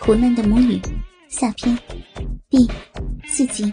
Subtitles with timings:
[0.00, 0.80] 苦难的母女
[1.28, 1.78] 下篇
[2.48, 2.66] 第
[3.28, 3.70] 四集。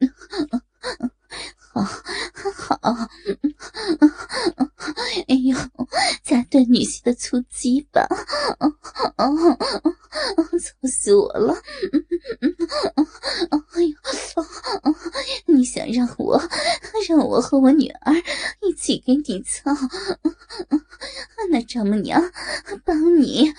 [1.72, 1.82] 好
[2.80, 3.08] 好，
[5.28, 5.56] 哎呦，
[6.24, 8.04] 夹断女婿的粗鸡巴，
[9.16, 11.54] 操死我了！
[13.50, 13.94] 哎呦，
[15.46, 16.42] 你想让我
[17.08, 18.12] 让我和我女儿
[18.62, 19.70] 一起给你操？
[21.50, 22.20] 那丈母娘
[22.84, 23.54] 帮你。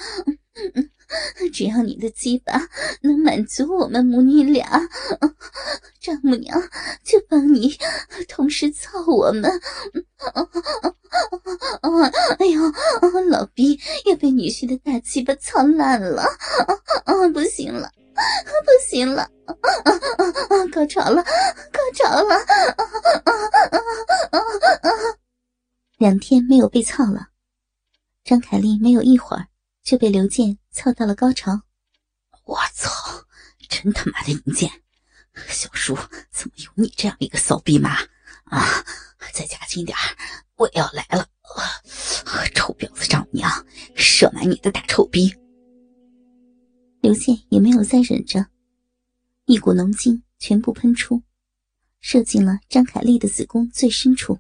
[1.54, 2.54] 只要你的鸡巴
[3.02, 4.66] 能满足我们母女俩，
[6.00, 6.62] 丈母娘
[7.04, 7.78] 就帮你
[8.28, 9.52] 同时操我们。
[12.40, 12.62] 哎呦，
[13.30, 16.24] 老逼也被女婿的大鸡巴操烂了，
[17.34, 17.92] 不行了，
[18.66, 19.30] 不行了，
[20.72, 21.24] 高潮了，
[21.72, 22.36] 高潮了！
[25.98, 27.30] 两天没有被操了，
[28.24, 29.48] 张凯丽没有一会儿。
[29.84, 31.62] 就被刘健操到了高潮。
[32.46, 32.90] 我操！
[33.70, 34.70] 真他妈的淫贱！
[35.48, 35.98] 小叔，
[36.30, 37.92] 怎么有你这样一个骚逼妈
[38.44, 38.84] 啊？
[39.34, 39.98] 再加紧点
[40.58, 41.26] 我要来了！
[42.54, 43.50] 臭婊子丈母娘，
[43.96, 45.34] 射满你的大臭逼！
[47.00, 48.48] 刘健也没有再忍着，
[49.46, 51.24] 一股浓精全部喷出，
[52.02, 54.38] 射进了张凯丽的子宫最深处。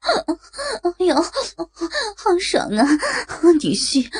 [0.00, 2.84] 哎呦，好爽啊，
[3.60, 4.10] 女婿！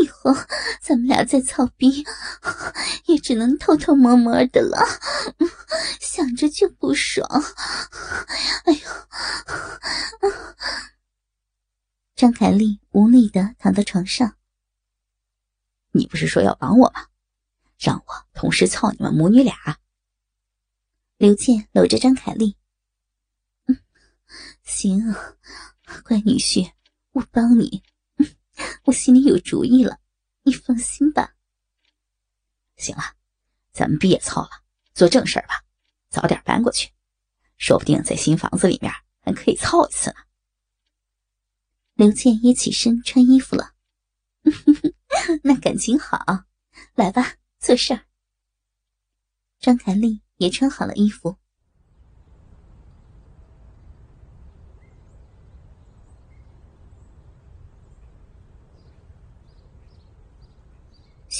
[0.00, 0.34] 以后
[0.80, 2.04] 咱们俩再操逼，
[3.06, 4.78] 也只能偷偷摸摸的了，
[6.00, 7.26] 想着就不爽。
[8.64, 8.80] 哎呦！
[12.16, 14.36] 张凯丽无力的躺在床上。
[15.92, 17.06] 你不是说要帮我吗？
[17.78, 19.54] 让我同时操你们母女俩。
[21.18, 22.56] 刘健搂着张凯丽。
[24.72, 25.14] 行，
[26.02, 26.72] 乖女婿，
[27.10, 27.82] 我帮你，
[28.84, 30.00] 我心里有主意了，
[30.44, 31.34] 你放心吧。
[32.76, 33.02] 行了，
[33.70, 34.48] 咱们别操了，
[34.94, 35.62] 做正事儿吧，
[36.08, 36.90] 早点搬过去，
[37.58, 40.16] 说不定在新房子里面还可以操一次呢。
[41.92, 43.74] 刘健也起身穿衣服了，
[45.44, 46.18] 那感情好，
[46.94, 48.06] 来吧，做事儿。
[49.60, 51.36] 张凯丽也穿好了衣服。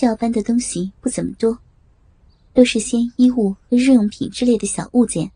[0.06, 1.58] 要搬的东西不怎么多，
[2.52, 5.30] 都是些衣物和日用品之类的小物件。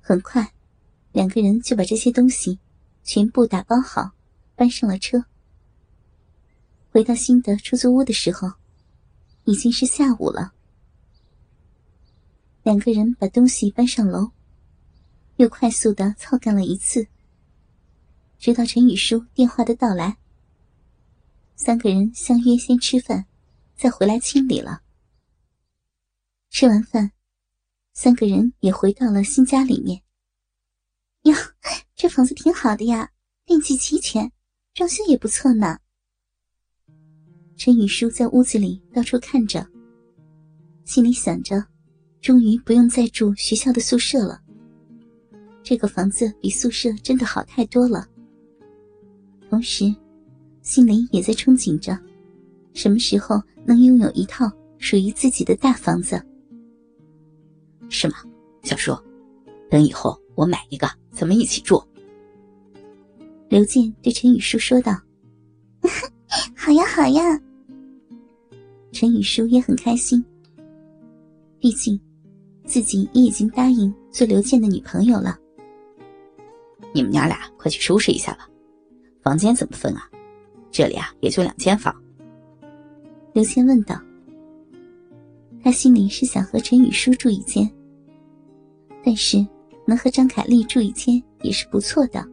[0.00, 0.52] 很快，
[1.12, 2.58] 两个人就把这些东西
[3.02, 4.12] 全部打包好，
[4.54, 5.24] 搬上了车。
[6.90, 8.52] 回到新的出租屋的时候，
[9.44, 10.52] 已经是下午了。
[12.62, 14.30] 两个人把东西搬上楼，
[15.36, 17.06] 又快速的操干了一次，
[18.38, 20.16] 直到陈雨舒电话的到来。
[21.64, 23.24] 三个人相约先吃饭，
[23.74, 24.82] 再回来清理了。
[26.50, 27.10] 吃完饭，
[27.94, 30.02] 三个人也回到了新家里面。
[31.22, 31.34] 哟，
[31.96, 33.10] 这房子挺好的呀，
[33.46, 34.30] 电器齐全，
[34.74, 35.78] 装修也不错呢。
[37.56, 39.66] 陈雨舒在屋子里到处看着，
[40.84, 41.64] 心里想着，
[42.20, 44.38] 终于不用再住学校的宿舍了。
[45.62, 48.06] 这个房子比宿舍真的好太多了。
[49.48, 49.90] 同时。
[50.64, 51.96] 心里也在憧憬着，
[52.72, 56.20] 什么时候能拥有一套属于自己的大房子？
[57.90, 58.14] 是吗，
[58.62, 58.96] 小叔？
[59.70, 61.80] 等以后我买一个，咱们一起住。
[63.50, 64.98] 刘健对陈雨舒说道
[66.56, 67.22] ：“好呀，好呀。”
[68.90, 70.24] 陈雨舒也很开心，
[71.58, 72.00] 毕竟
[72.64, 75.38] 自己也已经答应做刘健的女朋友了。
[76.94, 78.48] 你们娘俩快去收拾一下吧，
[79.22, 80.08] 房间怎么分啊？
[80.74, 81.94] 这里啊，也就两间房。
[83.32, 83.96] 刘谦问道
[85.62, 87.70] ：“他心里是想和陈雨舒住一间，
[89.04, 89.46] 但是
[89.86, 92.26] 能和张凯丽住一间也是不错的。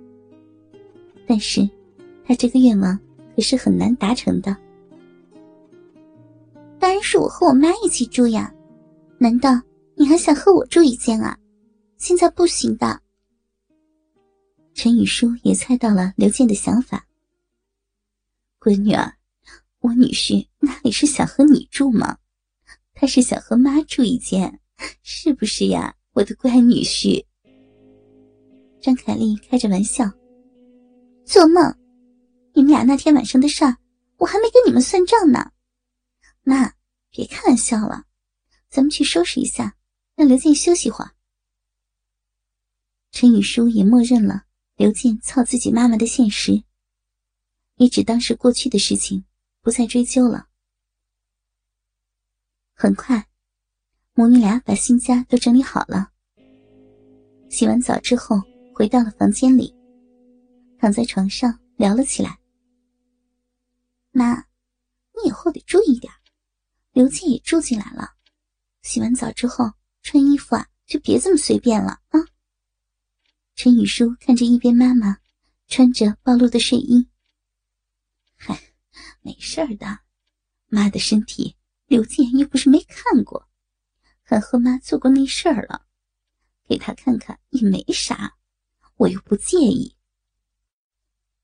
[1.28, 1.70] 但是，
[2.26, 2.98] 他这个愿望
[3.36, 4.58] 可是很难达成的。
[6.80, 8.52] 当然是我和我妈一起住呀，
[9.20, 9.62] 难道
[9.94, 11.38] 你还想和我住一间啊？
[12.00, 13.00] 现在不行的。”
[14.74, 17.06] 陈雨舒也猜到了刘健的想法。
[18.62, 19.12] 闺女儿，
[19.80, 22.20] 我女婿哪里是想和你住吗？
[22.94, 24.62] 他是想和妈住一间，
[25.02, 27.26] 是不是呀，我的乖女婿？
[28.80, 30.08] 张凯丽开着玩笑，
[31.26, 31.76] 做梦！
[32.54, 33.76] 你们俩那天晚上的事儿，
[34.18, 35.52] 我还没跟你们算账呢。
[36.44, 36.72] 妈，
[37.10, 38.06] 别开玩笑了，
[38.70, 39.76] 咱们去收拾一下，
[40.16, 41.10] 让刘健休息会儿。
[43.12, 44.44] 陈雨舒也默认了
[44.76, 46.64] 刘健操自己妈妈的现实。
[47.82, 49.26] 也只当是过去的事情，
[49.64, 50.48] 不再追究了。
[52.76, 53.28] 很快，
[54.14, 56.12] 母女俩把新家都整理好了。
[57.50, 58.40] 洗完澡之后，
[58.76, 59.74] 回到了房间里，
[60.78, 62.38] 躺在床上聊了起来。
[64.12, 64.36] 妈，
[65.16, 66.14] 你以后得注意点，
[66.92, 68.12] 刘健也住进来了，
[68.84, 69.66] 洗完澡之后
[70.04, 72.20] 穿衣服啊，就别这么随便了啊。
[73.56, 75.18] 陈雨舒看着一边妈妈
[75.66, 77.08] 穿着暴露的睡衣。
[79.22, 80.00] 没事的，
[80.68, 83.48] 妈的身体刘健又不是没看过，
[84.24, 85.86] 还和妈做过那事儿了，
[86.68, 88.36] 给他看看也没啥，
[88.98, 89.96] 我又不介意。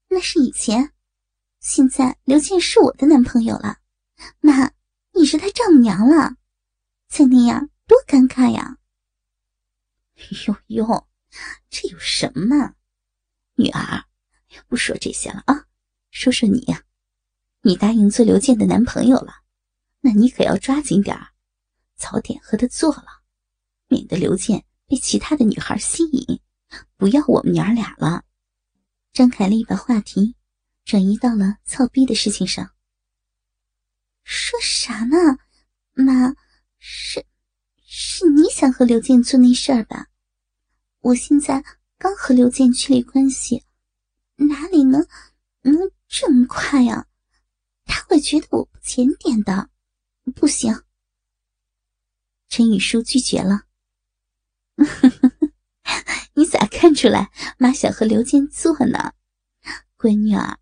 [0.09, 0.93] 那是以前，
[1.59, 3.79] 现在刘健是我的男朋友了，
[4.39, 4.71] 妈，
[5.13, 6.37] 你是他丈母娘了，
[7.07, 8.77] 再那样多尴尬呀！
[10.47, 11.07] 哟哟，
[11.69, 12.73] 这有什么？
[13.55, 14.05] 女儿，
[14.67, 15.67] 不说这些了啊，
[16.09, 16.83] 说说你呀。
[17.61, 19.33] 你答应做刘健的男朋友了，
[19.99, 21.27] 那你可要抓紧点儿，
[21.95, 23.05] 早点和他做了，
[23.87, 26.39] 免得刘健被其他的女孩吸引，
[26.95, 28.23] 不要我们娘俩了。
[29.11, 30.35] 张凯丽把话题
[30.85, 32.71] 转移到了操逼的事情上。
[34.23, 35.17] 说啥呢，
[35.93, 36.35] 妈？
[36.77, 37.25] 是，
[37.83, 40.07] 是你想和刘健做那事儿吧？
[40.99, 41.63] 我现在
[41.97, 43.63] 刚和刘健确立关系，
[44.35, 45.07] 哪里能
[45.61, 45.75] 能
[46.07, 47.06] 这么快呀？
[48.07, 49.69] 会觉得我不检点的，
[50.33, 50.83] 不行。
[52.47, 53.63] 陈雨舒拒绝了。
[56.33, 59.13] 你咋看出来妈想和刘健做呢？
[59.97, 60.57] 闺女儿，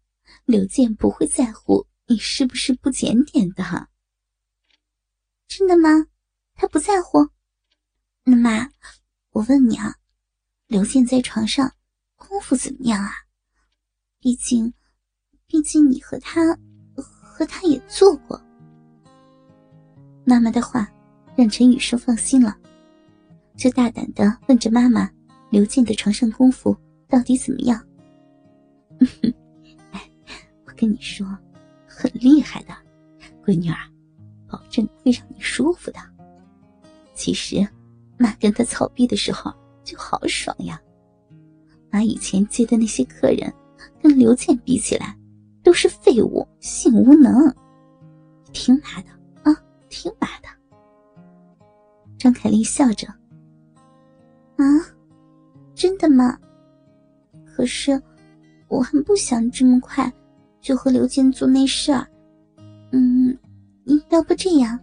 [0.45, 3.89] 刘健不会在乎你是不是不检点的。
[5.47, 6.07] 真的吗？
[6.55, 7.29] 他不在乎？
[8.23, 8.71] 那妈，
[9.29, 9.97] 我问你啊，
[10.65, 11.75] 刘健在床上
[12.15, 13.11] 功夫怎么样啊？
[14.19, 14.73] 毕竟，
[15.45, 16.57] 毕竟你和他。
[17.37, 18.41] 和他也做过。
[20.23, 20.89] 妈妈的话
[21.35, 22.55] 让陈雨舒放心了，
[23.57, 25.09] 就大胆的问着妈妈
[25.51, 26.73] ：“刘健的床上功夫
[27.09, 27.85] 到底怎么样？”
[29.91, 30.09] 哎，
[30.65, 31.27] 我跟你说，
[31.85, 32.73] 很厉害的，
[33.45, 33.77] 闺女儿，
[34.47, 35.99] 保证会让你舒服的。
[37.13, 37.67] 其实，
[38.17, 39.53] 妈跟他操逼的时候
[39.83, 40.81] 就好爽呀。
[41.91, 43.53] 妈以前接的那些客人，
[44.01, 45.17] 跟刘健比起来。
[45.75, 47.53] 都是废物，性无能，
[48.53, 49.09] 听妈的
[49.43, 49.53] 啊，
[49.89, 50.47] 听妈的。
[52.17, 53.05] 张凯丽笑着
[54.55, 54.63] ：“啊，
[55.73, 56.39] 真的吗？
[57.45, 58.01] 可是
[58.69, 60.09] 我很不想这么快
[60.61, 62.07] 就和刘健做那事儿。
[62.93, 63.37] 嗯，
[64.07, 64.79] 要不这样，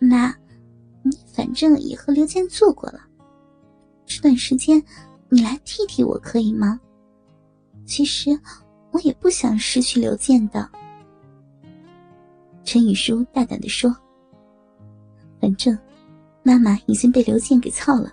[0.00, 0.34] 妈，
[1.04, 2.98] 你反正也和刘健做过了，
[4.06, 4.82] 这段时间
[5.28, 6.80] 你来替替我可以吗？
[7.86, 8.36] 其实。”
[8.92, 10.68] 我也不想失去刘健的，
[12.64, 13.94] 陈雨舒大胆的说
[15.40, 15.76] ：“反正
[16.42, 18.12] 妈妈已经被刘健给操了，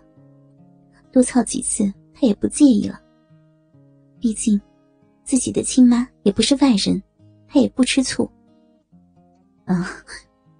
[1.11, 3.01] 多操几次她也不介意了。
[4.19, 4.59] 毕竟
[5.23, 7.01] 自己的亲妈也不是外人，
[7.47, 8.29] 她也不吃醋。”
[9.65, 9.89] 啊，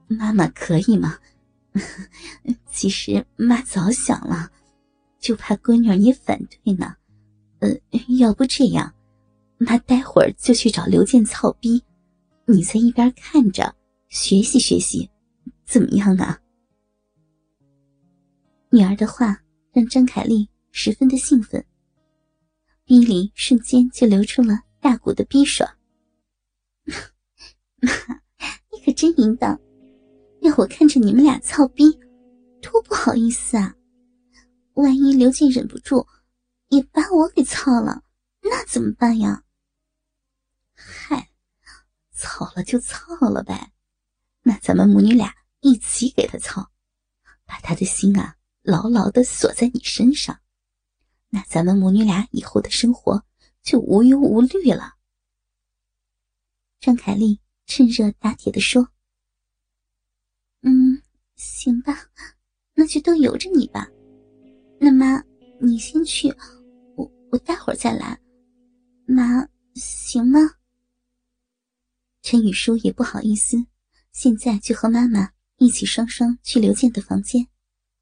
[0.07, 1.17] 妈妈可以吗？
[2.71, 4.49] 其实妈早想了，
[5.19, 6.95] 就怕闺女你反对呢。
[7.59, 7.69] 呃，
[8.19, 8.93] 要不这样。
[9.59, 11.83] 妈，待会儿就去找刘健操逼，
[12.45, 13.73] 你在一边看着
[14.07, 15.09] 学习学习，
[15.65, 16.39] 怎么样啊？
[18.69, 21.65] 女儿的话让张凯丽十分的兴奋，
[22.85, 25.67] 逼里瞬间就流出了大股的逼爽。
[27.81, 27.91] 妈，
[28.71, 29.59] 你可真淫荡，
[30.41, 31.91] 要我看着你们俩操逼，
[32.61, 33.73] 多不好意思啊！
[34.75, 36.05] 万一刘健忍不住
[36.69, 38.03] 也把我给操了，
[38.43, 39.43] 那怎么办呀？
[40.77, 41.31] 嗨，
[42.11, 43.73] 操了就操了呗，
[44.43, 46.71] 那咱们母女俩一起给他操，
[47.45, 50.39] 把他的心啊牢牢的锁在你身上，
[51.29, 53.25] 那咱们母女俩以后的生活
[53.63, 54.93] 就无忧无虑了。
[56.79, 58.87] 张凯丽趁热打铁的说
[60.61, 61.01] ：“嗯，
[61.35, 62.07] 行吧，
[62.75, 63.87] 那就都由着你吧。
[64.79, 65.21] 那妈，
[65.59, 66.29] 你先去，
[66.95, 68.17] 我我待会儿再来。
[69.07, 70.39] 妈，行吗？”
[72.29, 73.67] 陈宇舒也不好意思，
[74.11, 75.29] 现在就和妈妈
[75.59, 77.47] 一起双双去刘健的房间。